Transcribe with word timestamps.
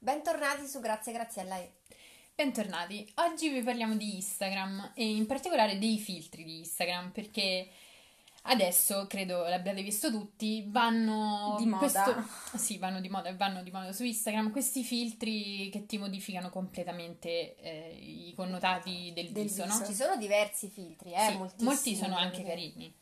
Bentornati 0.00 0.64
su 0.68 0.78
Grazie 0.78 1.12
Graziella 1.12 1.56
e. 1.56 1.72
Bentornati. 2.32 3.10
Oggi 3.16 3.48
vi 3.48 3.62
parliamo 3.62 3.96
di 3.96 4.14
Instagram 4.14 4.92
e 4.94 5.04
in 5.04 5.26
particolare 5.26 5.76
dei 5.76 5.98
filtri 5.98 6.44
di 6.44 6.58
Instagram 6.58 7.10
perché 7.10 7.68
adesso, 8.42 9.08
credo 9.08 9.42
l'abbiate 9.42 9.82
visto 9.82 10.12
tutti, 10.12 10.64
vanno 10.68 11.56
di 11.58 11.66
moda. 11.66 11.78
Questo... 11.78 12.24
Sì, 12.56 12.78
vanno 12.78 13.00
di 13.00 13.08
moda 13.08 13.30
e 13.30 13.34
vanno 13.34 13.60
di 13.64 13.72
moda 13.72 13.92
su 13.92 14.04
Instagram 14.04 14.52
questi 14.52 14.84
filtri 14.84 15.68
che 15.68 15.84
ti 15.84 15.98
modificano 15.98 16.48
completamente 16.48 17.56
eh, 17.56 17.98
i 18.00 18.32
connotati 18.36 19.10
del, 19.12 19.30
del 19.32 19.46
viso, 19.46 19.64
viso, 19.64 19.78
no? 19.80 19.84
Ci 19.84 19.94
sono 19.94 20.16
diversi 20.16 20.68
filtri, 20.68 21.12
eh, 21.12 21.36
sì, 21.56 21.64
molti 21.64 21.96
sono 21.96 22.16
anche 22.16 22.44
carini. 22.44 22.94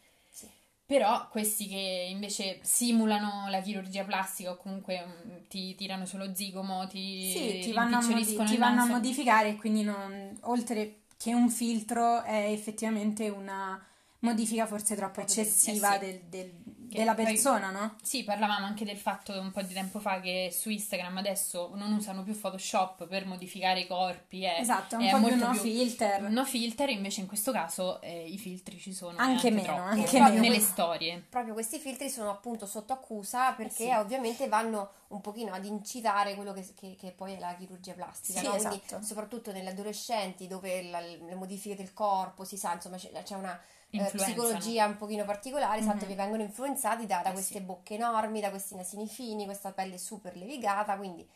Però 0.87 1.29
questi 1.29 1.66
che 1.66 2.07
invece 2.09 2.61
simulano 2.62 3.48
la 3.48 3.61
chirurgia 3.61 4.05
plastica 4.05 4.52
o 4.52 4.57
comunque 4.57 5.02
um, 5.02 5.46
ti 5.48 5.75
tirano 5.75 6.07
solo 6.07 6.32
zigomo, 6.32 6.87
ti, 6.87 7.32
sì, 7.32 7.59
ti 7.60 7.73
vanno, 7.73 7.97
a, 7.97 8.06
modi- 8.06 8.45
ti 8.45 8.56
vanno 8.56 8.83
a 8.83 8.87
modificare 8.87 9.48
e 9.48 9.57
quindi 9.57 9.83
non, 9.83 10.37
oltre 10.43 11.01
che 11.16 11.34
un 11.34 11.51
filtro 11.51 12.23
è 12.23 12.52
effettivamente 12.52 13.29
una 13.29 13.84
modifica 14.20 14.65
forse 14.66 14.95
troppo 14.95 15.20
eccessiva 15.20 15.98
eh 15.98 15.98
sì. 15.98 16.07
del, 16.07 16.20
del 16.29 16.52
della 16.88 17.14
persona, 17.14 17.70
poi, 17.70 17.80
no? 17.80 17.96
Sì, 18.02 18.24
parlavamo 18.24 18.64
anche 18.64 18.84
del 18.84 18.96
fatto 18.96 19.32
un 19.38 19.50
po' 19.50 19.62
di 19.62 19.74
tempo 19.74 19.98
fa 19.98 20.20
che 20.20 20.50
su 20.52 20.70
Instagram 20.70 21.18
adesso 21.18 21.72
non 21.74 21.92
usano 21.92 22.22
più 22.22 22.38
Photoshop 22.38 23.06
per 23.06 23.26
modificare 23.26 23.80
i 23.80 23.86
corpi. 23.86 24.42
È, 24.42 24.56
esatto, 24.60 24.98
è 24.98 25.12
un 25.12 25.20
po' 25.20 25.26
più 25.26 25.36
no 25.36 25.54
filter. 25.54 26.22
No 26.22 26.45
filter, 26.45 26.90
invece 26.90 27.20
in 27.20 27.26
questo 27.26 27.52
caso 27.52 28.00
eh, 28.00 28.24
i 28.26 28.38
filtri 28.38 28.78
ci 28.78 28.92
sono. 28.92 29.18
Anche, 29.18 29.48
anche 29.48 29.50
meno, 29.50 29.62
troppo, 29.62 29.80
anche 29.82 30.20
meno. 30.20 30.40
nelle 30.40 30.60
storie. 30.60 31.24
Proprio 31.28 31.52
questi 31.52 31.78
filtri 31.78 32.09
sono 32.09 32.30
appunto 32.30 32.66
sotto 32.66 32.92
accusa 32.92 33.52
perché 33.52 33.84
eh 33.84 33.92
sì. 33.92 33.95
ovviamente 33.95 34.48
vanno 34.48 34.90
un 35.09 35.20
pochino 35.20 35.52
ad 35.52 35.64
incitare 35.64 36.34
quello 36.34 36.52
che, 36.52 36.66
che, 36.74 36.96
che 36.98 37.12
poi 37.12 37.34
è 37.34 37.38
la 37.38 37.54
chirurgia 37.54 37.92
plastica. 37.92 38.40
Sì, 38.40 38.46
no? 38.46 38.56
Quindi, 38.56 38.80
esatto. 38.84 39.04
soprattutto 39.04 39.52
nelle 39.52 39.71
adolescenti 39.71 40.46
dove 40.46 40.82
la, 40.82 41.00
le 41.00 41.34
modifiche 41.34 41.76
del 41.76 41.93
corpo 41.93 42.45
si 42.45 42.56
sa, 42.56 42.73
insomma 42.74 42.96
c'è, 42.96 43.10
c'è 43.23 43.34
una 43.34 43.59
eh, 43.99 44.11
psicologia 44.13 44.87
un 44.87 44.97
pochino 44.97 45.25
particolare, 45.25 45.80
esatto, 45.80 45.99
mm-hmm. 45.99 46.09
che 46.09 46.15
vengono 46.15 46.43
influenzati 46.43 47.07
da, 47.07 47.21
da 47.23 47.30
eh, 47.30 47.33
queste 47.33 47.59
sì. 47.59 47.65
bocche 47.65 47.95
enormi, 47.95 48.41
da 48.41 48.51
questi 48.51 48.75
nasini 48.75 49.09
fini, 49.09 49.45
questa 49.45 49.73
pelle 49.73 49.99
super 49.99 50.37
levigata, 50.37 50.97
quindi 50.97 51.27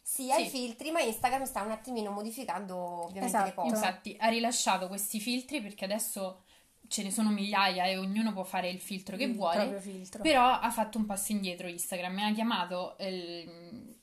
sia 0.00 0.36
sì. 0.36 0.42
i 0.44 0.48
filtri, 0.48 0.90
ma 0.92 1.00
Instagram 1.00 1.44
sta 1.44 1.62
un 1.62 1.72
attimino 1.72 2.10
modificando 2.10 2.76
ovviamente 2.76 3.36
esatto. 3.36 3.46
le 3.46 3.54
cose. 3.54 3.74
Infatti 3.74 4.16
ha 4.18 4.28
rilasciato 4.28 4.88
questi 4.88 5.18
filtri 5.18 5.60
perché 5.60 5.84
adesso 5.84 6.42
ce 6.88 7.02
ne 7.02 7.10
sono 7.10 7.30
migliaia 7.30 7.84
e 7.86 7.96
ognuno 7.96 8.32
può 8.32 8.44
fare 8.44 8.68
il 8.68 8.80
filtro 8.80 9.16
che 9.16 9.24
il 9.24 9.34
vuole, 9.34 9.82
però 10.22 10.60
ha 10.60 10.70
fatto 10.70 10.98
un 10.98 11.06
passo 11.06 11.32
indietro 11.32 11.66
Instagram 11.66 12.14
mi 12.14 12.22
ha 12.22 12.32
chiamato 12.32 12.96
il, 13.00 13.96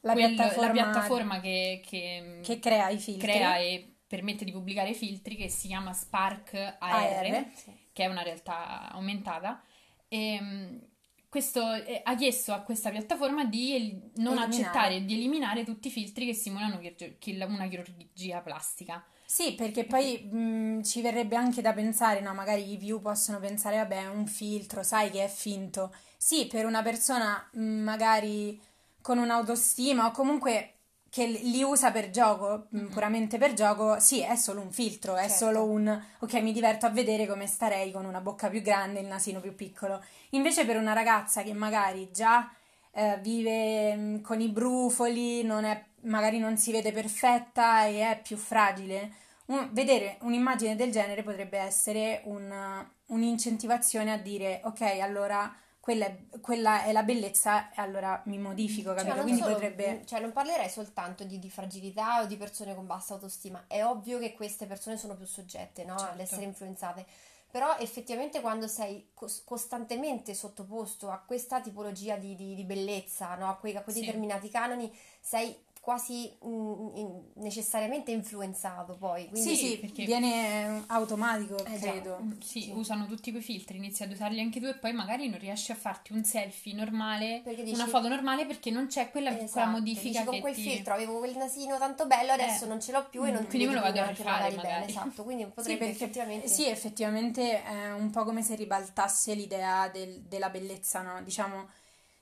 la, 0.00 0.12
quel, 0.12 0.34
piattaforma 0.34 0.66
la 0.66 0.72
piattaforma 0.72 1.40
che, 1.40 1.80
che, 1.84 2.40
che 2.42 2.58
crea 2.58 2.90
i 2.90 2.98
filtri 2.98 3.26
crea 3.26 3.56
e 3.56 3.95
permette 4.06 4.44
di 4.44 4.52
pubblicare 4.52 4.94
filtri 4.94 5.36
che 5.36 5.48
si 5.48 5.68
chiama 5.68 5.92
Spark 5.92 6.54
AR, 6.54 6.78
AR 6.80 7.46
che 7.92 8.04
è 8.04 8.06
una 8.06 8.22
realtà 8.22 8.90
aumentata. 8.90 9.62
E, 10.08 10.18
ehm, 10.34 10.80
questo, 11.28 11.72
eh, 11.74 12.00
ha 12.02 12.14
chiesto 12.14 12.52
a 12.52 12.60
questa 12.60 12.90
piattaforma 12.90 13.44
di 13.44 13.74
el- 13.74 14.10
non 14.16 14.38
eliminare. 14.38 14.44
accettare 14.44 15.04
di 15.04 15.14
eliminare 15.14 15.64
tutti 15.64 15.88
i 15.88 15.90
filtri 15.90 16.26
che 16.26 16.34
simulano 16.34 16.78
chir- 16.78 17.18
chir- 17.18 17.46
una 17.48 17.66
chirurgia 17.68 18.40
plastica. 18.40 19.04
Sì, 19.24 19.54
perché 19.54 19.84
poi 19.84 20.22
mh, 20.22 20.82
ci 20.84 21.02
verrebbe 21.02 21.34
anche 21.36 21.60
da 21.60 21.72
pensare, 21.72 22.20
no, 22.20 22.32
magari 22.32 22.70
i 22.72 22.76
view 22.76 23.00
possono 23.00 23.38
pensare, 23.40 23.76
vabbè, 23.78 24.02
è 24.04 24.08
un 24.08 24.26
filtro, 24.26 24.82
sai 24.82 25.10
che 25.10 25.24
è 25.24 25.28
finto. 25.28 25.92
Sì, 26.16 26.46
per 26.46 26.64
una 26.64 26.82
persona 26.82 27.48
mh, 27.52 27.60
magari 27.60 28.58
con 29.02 29.18
un'autostima 29.18 30.06
o 30.06 30.10
comunque 30.12 30.75
che 31.16 31.24
li 31.24 31.62
usa 31.62 31.90
per 31.92 32.10
gioco, 32.10 32.66
mm-hmm. 32.76 32.88
puramente 32.88 33.38
per 33.38 33.54
gioco, 33.54 33.98
sì, 33.98 34.20
è 34.20 34.36
solo 34.36 34.60
un 34.60 34.70
filtro, 34.70 35.16
è 35.16 35.20
certo. 35.20 35.46
solo 35.46 35.64
un 35.64 35.98
ok, 36.18 36.34
mi 36.42 36.52
diverto 36.52 36.84
a 36.84 36.90
vedere 36.90 37.26
come 37.26 37.46
starei 37.46 37.90
con 37.90 38.04
una 38.04 38.20
bocca 38.20 38.50
più 38.50 38.60
grande 38.60 38.98
e 38.98 39.02
il 39.02 39.08
nasino 39.08 39.40
più 39.40 39.54
piccolo. 39.54 40.04
Invece 40.30 40.66
per 40.66 40.76
una 40.76 40.92
ragazza 40.92 41.42
che 41.42 41.54
magari 41.54 42.10
già 42.12 42.52
eh, 42.92 43.18
vive 43.22 43.96
mm, 43.96 44.20
con 44.20 44.42
i 44.42 44.50
brufoli, 44.50 45.42
non 45.42 45.64
è, 45.64 45.82
magari 46.02 46.38
non 46.38 46.58
si 46.58 46.70
vede 46.70 46.92
perfetta 46.92 47.86
e 47.86 48.02
è 48.02 48.20
più 48.22 48.36
fragile, 48.36 49.10
un, 49.46 49.70
vedere 49.72 50.18
un'immagine 50.20 50.76
del 50.76 50.90
genere 50.90 51.22
potrebbe 51.22 51.56
essere 51.56 52.20
un, 52.24 52.84
un'incentivazione 53.06 54.12
a 54.12 54.18
dire 54.18 54.60
ok, 54.64 54.82
allora 55.00 55.50
quella 55.86 56.06
è, 56.06 56.18
quella 56.40 56.82
è 56.82 56.90
la 56.90 57.04
bellezza 57.04 57.70
e 57.70 57.80
allora 57.80 58.20
mi 58.24 58.38
modifico, 58.38 58.88
cioè, 58.88 59.04
capito? 59.04 59.14
Cioè, 59.14 59.22
Quindi 59.22 59.40
solo, 59.40 59.52
potrebbe... 59.52 60.02
Cioè 60.04 60.18
non 60.18 60.32
parlerei 60.32 60.68
soltanto 60.68 61.22
di, 61.22 61.38
di, 61.38 61.48
fragilità 61.48 62.22
o 62.22 62.26
di 62.26 62.36
persone 62.36 62.74
con 62.74 62.86
bassa 62.86 63.14
autostima, 63.14 63.66
è 63.68 63.84
ovvio 63.84 64.18
che 64.18 64.34
queste 64.34 64.66
persone 64.66 64.96
sono 64.96 65.14
più 65.14 65.26
soggette 65.26 65.84
no? 65.84 65.96
certo. 65.96 66.14
ad 66.14 66.18
essere 66.18 66.42
influenzate, 66.42 67.06
però 67.48 67.76
effettivamente 67.78 68.40
quando 68.40 68.66
sei 68.66 69.10
cos- 69.14 69.44
costantemente 69.44 70.34
sottoposto 70.34 71.08
a 71.08 71.22
questa 71.24 71.60
tipologia 71.60 72.16
di, 72.16 72.34
di, 72.34 72.56
di 72.56 72.64
bellezza, 72.64 73.36
no? 73.36 73.48
a, 73.48 73.54
quei, 73.54 73.76
a 73.76 73.82
quei 73.82 73.94
sì. 73.94 74.00
determinati 74.00 74.48
canoni, 74.48 74.92
sei 75.20 75.56
quasi 75.86 76.36
mh, 76.42 76.48
mm, 76.48 77.18
necessariamente 77.34 78.10
influenzato 78.10 78.96
poi. 78.98 79.28
Quindi... 79.28 79.50
Sì, 79.50 79.54
sì, 79.54 79.78
perché 79.78 80.04
viene 80.04 80.82
automatico, 80.88 81.64
eh, 81.64 81.78
credo. 81.78 82.18
Mm, 82.20 82.40
sì, 82.40 82.62
sì, 82.62 82.72
usano 82.74 83.06
tutti 83.06 83.30
quei 83.30 83.40
filtri, 83.40 83.76
inizi 83.76 84.02
ad 84.02 84.10
usarli 84.10 84.40
anche 84.40 84.58
tu 84.58 84.66
e 84.66 84.74
poi 84.74 84.92
magari 84.92 85.28
non 85.28 85.38
riesci 85.38 85.70
a 85.70 85.76
farti 85.76 86.12
un 86.12 86.24
selfie 86.24 86.74
normale, 86.74 87.40
dici... 87.44 87.72
una 87.72 87.86
foto 87.86 88.08
normale 88.08 88.46
perché 88.46 88.72
non 88.72 88.88
c'è 88.88 89.12
quella 89.12 89.28
esatto. 89.28 89.44
piccola 89.44 89.66
modifica 89.66 90.18
dici, 90.18 90.24
con 90.24 90.40
quel 90.40 90.54
ti... 90.56 90.62
filtro 90.62 90.94
avevo 90.94 91.18
quel 91.18 91.36
nasino 91.36 91.78
tanto 91.78 92.04
bello, 92.08 92.32
adesso 92.32 92.64
eh. 92.64 92.68
non 92.68 92.80
ce 92.80 92.90
l'ho 92.90 93.06
più 93.08 93.24
e 93.24 93.30
non 93.30 93.44
mm, 93.44 93.46
quindi 93.46 93.68
me 93.68 93.74
lo 93.74 93.80
vado 93.80 94.00
a 94.00 94.06
rifare 94.06 94.54
bene, 94.56 94.88
esatto, 94.88 95.22
quindi 95.22 95.46
potrebbe 95.46 95.84
sì, 95.84 95.90
effettivamente 95.92 96.48
Sì, 96.48 96.66
effettivamente 96.66 97.62
è 97.62 97.92
un 97.92 98.10
po' 98.10 98.24
come 98.24 98.42
se 98.42 98.56
ribaltasse 98.56 99.34
l'idea 99.34 99.88
del, 99.88 100.22
della 100.22 100.50
bellezza, 100.50 101.02
no? 101.02 101.22
Diciamo 101.22 101.68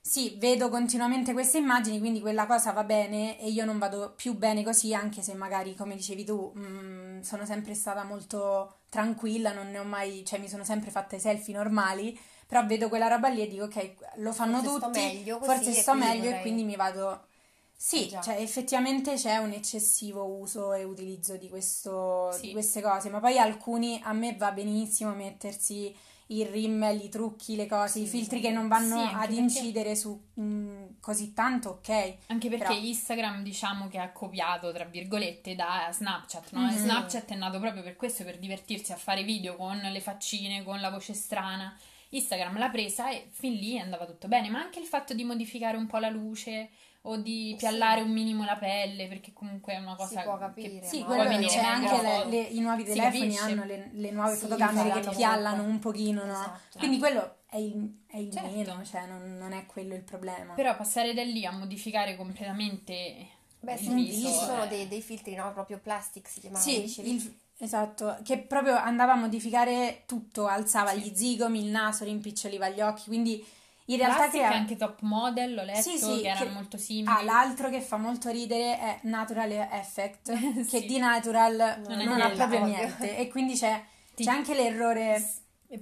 sì, 0.07 0.37
vedo 0.37 0.69
continuamente 0.69 1.33
queste 1.33 1.57
immagini, 1.57 1.99
quindi 1.99 2.21
quella 2.21 2.45
cosa 2.45 2.73
va 2.73 2.85
bene 2.85 3.41
e 3.41 3.49
io 3.49 3.65
non 3.65 3.79
vado 3.79 4.13
più 4.15 4.37
bene 4.37 4.63
così, 4.63 4.93
anche 4.93 5.23
se 5.23 5.33
magari, 5.33 5.75
come 5.75 5.97
dicevi 5.97 6.25
tu, 6.25 6.53
mh, 6.55 6.61
mm, 6.61 7.21
sono 7.23 7.47
sempre 7.47 7.73
stata 7.73 8.05
molto 8.05 8.81
tranquilla, 8.91 9.55
non 9.55 9.71
ne 9.71 9.79
ho 9.79 9.83
mai, 9.83 10.23
cioè 10.27 10.39
mi 10.41 10.49
sono 10.51 10.63
sempre 10.63 10.91
fatte 10.91 11.19
selfie 11.19 11.55
normali, 11.55 12.21
però 12.47 12.67
vedo 12.67 12.91
quella 12.91 13.09
roba 13.09 13.29
lì 13.29 13.41
e 13.41 13.49
dico 13.49 13.65
ok, 13.65 13.95
lo 14.17 14.35
fanno 14.35 14.61
forse 14.61 14.69
tutti, 14.69 15.01
sto 15.01 15.01
meglio 15.01 15.41
forse 15.41 15.73
sto 15.73 15.95
meglio 15.95 16.25
vorrei... 16.25 16.39
e 16.39 16.41
quindi 16.43 16.65
mi 16.65 16.77
vado... 16.77 17.27
Sì, 17.75 18.11
eh 18.11 18.21
cioè 18.21 18.37
effettivamente 18.41 19.15
c'è 19.15 19.39
un 19.39 19.53
eccessivo 19.53 20.23
uso 20.27 20.75
e 20.75 20.85
utilizzo 20.85 21.39
di, 21.39 21.49
questo, 21.49 22.31
sì. 22.33 22.49
di 22.49 22.53
queste 22.53 22.83
cose, 22.83 23.09
ma 23.09 23.21
poi 23.21 23.39
alcuni 23.39 23.99
a 24.05 24.13
me 24.13 24.37
va 24.37 24.53
benissimo 24.53 25.15
mettersi 25.15 25.97
il 26.29 26.47
rimmel, 26.47 27.03
i 27.03 27.09
trucchi, 27.09 27.57
le 27.57 27.67
cose, 27.67 27.99
sì. 27.99 28.03
i 28.03 28.07
filtri 28.07 28.41
che 28.41 28.51
non 28.51 28.69
vanno 28.69 29.07
sì, 29.07 29.15
ad 29.15 29.33
incidere 29.33 29.95
su 29.95 30.19
mh, 30.35 30.43
mm, 30.43 30.85
così 31.01 31.33
tanto, 31.33 31.71
ok. 31.71 32.17
Anche 32.27 32.49
perché 32.49 32.75
Però... 32.75 32.79
Instagram 32.79 33.43
diciamo 33.43 33.89
che 33.89 33.99
ha 33.99 34.11
copiato, 34.11 34.73
tra 34.73 34.85
virgolette, 34.85 35.55
da 35.55 35.89
Snapchat, 35.93 36.53
no? 36.53 36.61
Mm-hmm. 36.61 36.77
Snapchat 36.77 37.31
è 37.31 37.35
nato 37.35 37.61
proprio 37.61 37.83
per 37.83 37.97
questo, 37.97 38.25
per 38.25 38.39
divertirsi 38.39 38.93
a 38.93 38.97
fare 38.97 39.23
video 39.23 39.57
con 39.57 39.77
le 39.77 40.01
faccine, 40.01 40.65
con 40.65 40.81
la 40.81 40.91
voce 40.91 41.13
strana. 41.15 41.77
Instagram 42.11 42.59
l'ha 42.59 42.71
presa 42.71 43.11
e 43.11 43.29
fin 43.31 43.55
lì 43.55 43.79
andava 43.79 44.07
tutto 44.07 44.29
bene, 44.29 44.49
ma 44.49 44.61
anche 44.61 44.79
il 44.79 44.87
fatto 44.87 45.15
di 45.15 45.25
modificare 45.25 45.77
un 45.77 45.87
po' 45.87 45.99
la 45.99 46.11
luce 46.11 46.71
o 47.07 47.17
di 47.17 47.55
piallare 47.59 48.01
sì. 48.01 48.07
un 48.07 48.13
minimo 48.13 48.45
la 48.45 48.57
pelle 48.57 49.09
perché 49.09 49.33
comunque 49.33 49.75
è 49.75 49.79
una 49.79 49.95
cosa 49.95 50.21
si 50.21 50.25
può 50.25 50.39
capire 50.39 50.81
che 50.81 50.87
sì, 50.87 51.01
no? 51.01 51.07
quello 51.07 51.47
c'è 51.47 51.61
anche 51.61 52.01
le, 52.01 52.25
le, 52.27 52.41
i 52.41 52.61
nuovi 52.61 52.85
telefoni 52.85 53.37
hanno 53.37 53.65
le, 53.65 53.91
le 53.93 54.11
nuove 54.11 54.35
sì, 54.35 54.41
fotocamere 54.41 55.01
che 55.01 55.11
piallano 55.11 55.57
molto. 55.57 55.71
un 55.71 55.79
pochino 55.81 56.25
no? 56.25 56.33
Esatto. 56.33 56.79
quindi 56.79 56.99
quello 56.99 57.37
è 57.51 57.57
il, 57.57 58.05
è 58.07 58.17
il 58.17 58.33
certo. 58.33 58.51
meno 58.51 58.85
cioè 58.85 59.07
non, 59.07 59.37
non, 59.37 59.53
è 59.53 59.67
quello 59.67 59.95
il 59.95 60.03
problema 60.03 60.55
però 60.55 60.75
passare 60.77 61.13
da 61.13 61.23
lì 61.23 61.45
a 61.45 61.53
modificare 61.53 62.17
completamente 62.17 63.33
Beh, 63.65 63.79
sì, 63.79 63.95
viso, 63.95 64.29
ci 64.29 64.35
sono 64.35 64.67
dei, 64.67 64.87
dei, 64.89 65.01
filtri, 65.01 65.35
no? 65.35 65.51
Proprio 65.55 65.79
plastic 65.79 66.29
si 66.29 66.41
chiamava. 66.41 66.63
Sì, 66.63 67.01
il, 67.01 67.35
esatto, 67.57 68.19
che 68.23 68.37
proprio 68.37 68.77
andava 68.77 69.13
a 69.13 69.17
modificare 69.17 70.03
tutto, 70.05 70.47
alzava 70.47 70.91
sì. 70.91 70.99
gli 71.01 71.17
zigomi, 71.17 71.65
il 71.65 71.71
naso, 71.71 72.05
rimpiccioliva 72.05 72.69
gli 72.69 72.83
occhi, 72.83 73.05
quindi 73.07 73.43
in 73.87 73.97
realtà 73.99 74.29
crea... 74.29 74.51
anche 74.51 74.77
top 74.77 75.01
model, 75.01 75.59
ho 75.59 75.63
letto 75.63 75.83
sì, 75.83 75.99
sì, 75.99 76.23
che 76.23 76.33
che... 76.33 76.49
molto 76.49 76.79
simili. 76.79 77.09
Ah, 77.09 77.23
l'altro 77.23 77.69
che 77.69 77.81
fa 77.81 77.97
molto 77.97 78.31
ridere 78.31 78.79
è 78.79 78.99
Natural 79.03 79.51
Effect, 79.51 80.33
sì. 80.65 80.65
che 80.65 80.87
di 80.87 80.99
natural 80.99 81.83
non, 81.87 81.99
non 81.99 82.21
ha 82.21 82.31
proprio 82.31 82.61
ovvio. 82.63 82.75
niente. 82.75 83.19
E 83.19 83.29
quindi 83.29 83.55
c'è, 83.55 83.83
Ti... 84.15 84.25
c'è 84.25 84.31
anche 84.31 84.55
l'errore 84.55 85.23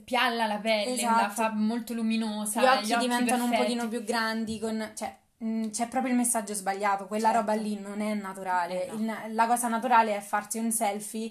pialla 0.05 0.47
la 0.47 0.59
pelle, 0.59 0.95
esatto. 0.95 1.21
la 1.21 1.29
fa 1.29 1.53
molto 1.53 1.93
luminosa. 1.95 2.61
Gli 2.61 2.65
occhi, 2.65 2.87
gli 2.87 2.93
occhi 2.93 3.03
diventano 3.03 3.49
perfetti. 3.49 3.73
un 3.73 3.79
pochino 3.79 3.89
più 3.89 4.05
grandi, 4.05 4.59
con, 4.59 4.93
cioè, 4.97 5.17
mh, 5.39 5.69
c'è 5.69 5.89
proprio 5.89 6.13
il 6.13 6.19
messaggio 6.19 6.55
sbagliato. 6.55 7.07
Quella 7.07 7.31
certo. 7.31 7.51
roba 7.51 7.61
lì 7.61 7.79
non 7.79 8.01
è 8.01 8.15
naturale. 8.15 8.87
Eh 8.87 8.93
no. 8.97 9.17
il, 9.27 9.35
la 9.35 9.47
cosa 9.47 9.69
naturale 9.69 10.17
è 10.17 10.21
farsi 10.21 10.59
un 10.59 10.73
selfie 10.73 11.31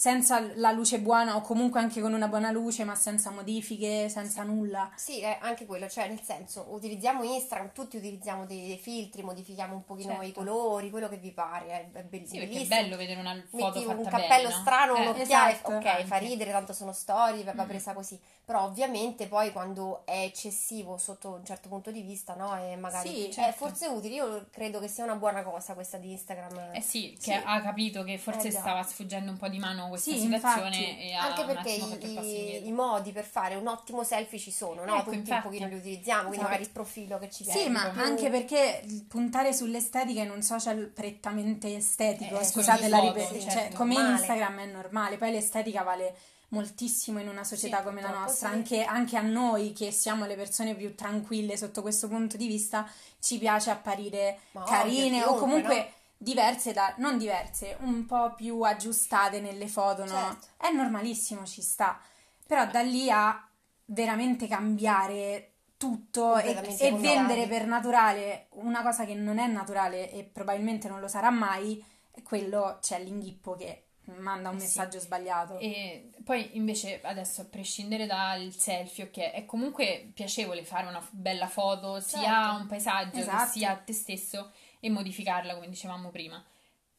senza 0.00 0.40
la 0.54 0.72
luce 0.72 0.98
buona 0.98 1.36
o 1.36 1.42
comunque 1.42 1.78
anche 1.78 2.00
con 2.00 2.14
una 2.14 2.26
buona 2.26 2.50
luce 2.50 2.84
ma 2.84 2.94
senza 2.94 3.30
modifiche, 3.30 4.08
senza 4.08 4.42
nulla. 4.44 4.90
Sì, 4.96 5.20
è 5.20 5.36
anche 5.42 5.66
quello, 5.66 5.90
cioè 5.90 6.08
nel 6.08 6.22
senso 6.22 6.68
utilizziamo 6.70 7.22
Instagram, 7.22 7.72
tutti 7.74 7.98
utilizziamo 7.98 8.46
dei, 8.46 8.66
dei 8.66 8.78
filtri, 8.78 9.22
modifichiamo 9.22 9.74
un 9.74 9.84
pochino 9.84 10.12
certo. 10.12 10.24
i 10.24 10.32
colori, 10.32 10.88
quello 10.88 11.06
che 11.10 11.18
vi 11.18 11.32
pare, 11.32 11.66
è, 11.66 11.98
è 11.98 12.02
bellissimo. 12.02 12.46
Sì, 12.46 12.62
è 12.62 12.66
bello 12.66 12.96
vedere 12.96 13.20
una 13.20 13.34
foto 13.50 13.64
Metti 13.66 13.84
fatta 13.84 13.98
un 13.98 14.04
cappello 14.04 14.48
bene, 14.48 14.60
strano, 14.62 14.92
no? 14.94 15.00
un'occhiale, 15.00 15.52
esatto, 15.52 15.72
ok, 15.74 15.86
anche. 15.86 16.04
fa 16.06 16.16
ridere, 16.16 16.50
tanto 16.50 16.72
sono 16.72 16.92
storie, 16.94 17.44
va 17.44 17.64
presa 17.64 17.92
così. 17.92 18.18
Però 18.42 18.64
ovviamente 18.64 19.28
poi 19.28 19.52
quando 19.52 20.04
è 20.06 20.22
eccessivo 20.22 20.96
sotto 20.96 21.34
un 21.34 21.44
certo 21.44 21.68
punto 21.68 21.90
di 21.90 22.00
vista, 22.00 22.34
no? 22.34 22.56
E 22.56 22.74
magari 22.74 23.08
Sì, 23.08 23.26
è 23.28 23.32
certo. 23.32 23.66
forse 23.66 23.86
utile, 23.86 24.14
io 24.14 24.46
credo 24.50 24.80
che 24.80 24.88
sia 24.88 25.04
una 25.04 25.16
buona 25.16 25.42
cosa 25.42 25.74
questa 25.74 25.98
di 25.98 26.10
Instagram. 26.12 26.70
Eh 26.72 26.80
sì, 26.80 27.12
che 27.20 27.34
Sì. 27.34 27.42
ha 27.44 27.60
capito 27.60 28.02
che 28.02 28.16
forse 28.16 28.48
Eh 28.48 28.50
stava 28.50 28.82
sfuggendo 28.82 29.30
un 29.30 29.36
po' 29.36 29.46
di 29.48 29.58
mano 29.58 29.89
questa 29.90 30.10
Sì, 30.12 30.18
situazione 30.20 30.76
infatti. 30.76 31.00
e 31.02 31.12
ha 31.12 31.22
Anche 31.26 31.44
perché 31.44 31.70
i, 31.70 32.66
i 32.66 32.72
modi 32.72 33.12
per 33.12 33.24
fare 33.24 33.54
un 33.56 33.66
ottimo 33.66 34.02
selfie 34.02 34.38
ci 34.38 34.50
sono, 34.50 34.84
no? 34.84 34.96
Ecco, 34.96 35.10
Tutti 35.10 35.30
un 35.30 35.40
pochino 35.42 35.66
li 35.66 35.74
utilizziamo, 35.74 36.20
quindi 36.28 36.36
Esatto. 36.38 36.48
magari 36.48 36.62
il 36.62 36.70
profilo 36.70 37.18
che 37.18 37.30
ci 37.30 37.44
piace. 37.44 37.58
Sì, 37.60 37.68
ma 37.68 37.88
più- 37.90 38.00
anche 38.00 38.30
perché 38.30 38.84
puntare 39.08 39.52
sull'estetica 39.52 40.22
in 40.22 40.30
un 40.30 40.42
social 40.42 40.86
prettamente 40.86 41.76
estetico, 41.76 42.38
Eh, 42.40 42.44
scusate 42.44 42.80
con 42.82 42.90
la 42.90 43.00
le 43.00 43.06
ripet- 43.12 43.26
foto, 43.28 43.40
cioè, 43.40 43.50
certo. 43.50 43.76
come 43.76 43.94
Normale. 43.94 44.14
Instagram 44.16 44.58
è 44.60 44.66
normale, 44.66 45.16
poi 45.18 45.30
l'estetica 45.32 45.82
vale 45.82 46.14
moltissimo 46.52 47.20
in 47.20 47.28
una 47.28 47.44
società 47.44 47.78
Sì, 47.78 47.82
come 47.84 48.00
la 48.00 48.10
nostra, 48.10 48.48
sì. 48.48 48.54
anche, 48.54 48.82
anche 48.84 49.16
a 49.16 49.20
noi 49.22 49.72
che 49.72 49.92
siamo 49.92 50.26
le 50.26 50.34
persone 50.34 50.74
più 50.74 50.94
tranquille 50.96 51.56
sotto 51.56 51.80
questo 51.80 52.08
punto 52.08 52.36
di 52.36 52.48
vista, 52.48 52.90
ci 53.20 53.38
piace 53.38 53.70
apparire 53.70 54.38
Ma 54.52 54.64
carine 54.64 55.22
ovvio, 55.22 55.30
o 55.36 55.38
comunque 55.38 55.70
chiunque, 55.74 55.92
diverse 56.22 56.74
da, 56.74 56.94
non 56.98 57.16
diverse, 57.16 57.78
un 57.80 58.04
po' 58.04 58.34
più 58.34 58.60
aggiustate 58.60 59.40
nelle 59.40 59.68
foto, 59.68 60.04
no? 60.04 60.10
Certo. 60.10 60.46
È 60.58 60.70
normalissimo, 60.70 61.46
ci 61.46 61.62
sta. 61.62 61.98
Però 62.46 62.66
da 62.66 62.82
lì 62.82 63.10
a 63.10 63.42
veramente 63.86 64.46
cambiare 64.46 65.52
tutto 65.78 66.36
e, 66.36 66.50
e 66.78 66.92
vendere 66.92 67.46
per 67.46 67.64
naturale 67.66 68.48
una 68.56 68.82
cosa 68.82 69.06
che 69.06 69.14
non 69.14 69.38
è 69.38 69.46
naturale 69.46 70.10
e 70.12 70.24
probabilmente 70.24 70.88
non 70.88 71.00
lo 71.00 71.08
sarà 71.08 71.30
mai, 71.30 71.82
quello 72.22 72.76
c'è 72.82 73.02
l'inghippo 73.02 73.54
che 73.54 73.84
manda 74.18 74.50
un 74.50 74.56
Eh 74.56 74.58
sì. 74.60 74.64
messaggio 74.66 75.00
sbagliato. 75.00 75.56
E 75.58 76.10
poi 76.22 76.50
invece 76.58 77.00
adesso 77.02 77.40
a 77.40 77.44
prescindere 77.44 78.04
dal 78.04 78.52
selfie, 78.52 79.04
ok, 79.04 79.30
è 79.32 79.46
comunque 79.46 80.10
piacevole 80.12 80.64
fare 80.64 80.86
una 80.86 81.02
bella 81.12 81.48
foto 81.48 81.98
sia 82.00 82.20
Certo. 82.20 82.34
a 82.34 82.56
un 82.56 82.66
paesaggio 82.66 83.18
Esatto. 83.20 83.44
che 83.44 83.50
sia 83.50 83.70
a 83.70 83.76
te 83.76 83.92
stesso 83.94 84.52
e 84.80 84.90
modificarla 84.90 85.54
come 85.54 85.68
dicevamo 85.68 86.08
prima. 86.10 86.42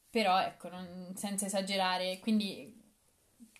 Però 0.10 0.40
ecco, 0.40 0.70
non- 0.70 1.14
senza 1.16 1.46
esagerare, 1.46 2.20
quindi 2.20 2.80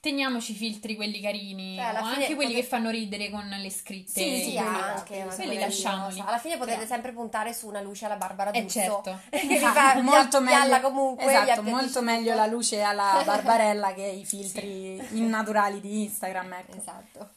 teniamoci 0.02 0.54
i 0.54 0.56
filtri 0.56 0.96
quelli 0.96 1.22
carini 1.22 1.76
Cioè, 1.76 1.94
o 2.02 2.04
anche 2.06 2.34
quelli 2.36 2.52
pote- 2.54 2.62
che 2.62 2.64
fanno 2.68 2.90
ridere 2.90 3.30
con 3.30 3.48
le 3.48 3.70
scritte. 3.70 4.12
Sì, 4.20 4.50
Sì, 4.52 4.58
anche, 4.58 5.20
anche 5.22 5.36
quelli 5.36 5.60
lasciamoli. 5.60 6.20
Alla 6.20 6.40
fine 6.40 6.58
potete 6.58 6.78
Però- 6.78 6.88
sempre 6.90 7.12
puntare 7.14 7.54
su 7.54 7.68
una 7.68 7.82
luce 7.82 8.06
alla 8.06 8.16
Barbara 8.18 8.50
Eh, 8.52 8.62
D'Urso. 8.62 8.80
certo. 8.80 9.20
che 9.30 9.58
fa 9.60 10.02
molto 10.02 10.42
meglio, 10.42 10.82
comunque, 10.82 11.26
esatto, 11.26 11.62
molto 11.62 12.02
meglio 12.02 12.34
la 12.36 12.48
luce 12.48 12.82
alla 12.82 13.22
Barbarella 13.24 13.94
che 13.94 14.06
i 14.08 14.26
filtri 14.26 14.96
innaturali 15.18 15.80
di 15.80 16.02
Instagram, 16.04 16.54
ecco. 16.54 16.78
Esatto. 16.78 17.30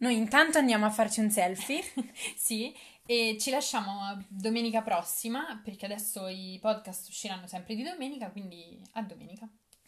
Noi 0.00 0.16
intanto 0.16 0.58
andiamo 0.58 0.86
a 0.86 0.90
farci 0.90 1.20
un 1.20 1.30
selfie. 1.30 1.82
Sì, 2.36 2.74
e 3.06 3.36
ci 3.38 3.50
lasciamo 3.50 4.24
domenica 4.28 4.82
prossima 4.82 5.60
perché 5.62 5.84
adesso 5.84 6.26
i 6.28 6.58
podcast 6.60 7.08
usciranno 7.08 7.46
sempre 7.46 7.74
di 7.74 7.82
domenica, 7.82 8.30
quindi 8.30 8.80
a 8.92 9.02
domenica. 9.02 9.48